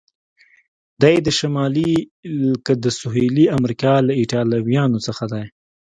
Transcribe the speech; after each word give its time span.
دی 1.01 1.15
د 1.25 1.27
شمالي 1.39 1.91
که 2.65 2.73
د 2.83 2.85
سهیلي 2.99 3.45
امریکا 3.57 3.93
له 4.07 4.13
ایټالویانو 4.19 4.99
څخه 5.07 5.23
دی؟ 5.33 5.45